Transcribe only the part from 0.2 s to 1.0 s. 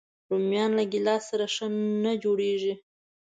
رومیان له